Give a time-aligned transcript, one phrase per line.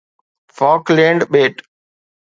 [0.55, 1.55] Falkland ٻيٽ